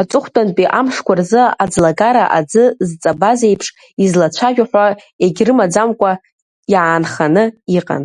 Аҵыхәтәантәи 0.00 0.72
амшқәа 0.78 1.14
рзы 1.18 1.42
аӡлагара 1.62 2.24
аӡы 2.38 2.64
зҵабаз 2.88 3.40
еиԥш 3.48 3.66
излацәажәо 4.04 4.64
ҳәа 4.70 4.84
егь 5.24 5.40
рымаӡамкәа 5.46 6.12
иаанханы 6.72 7.44
иҟан. 7.78 8.04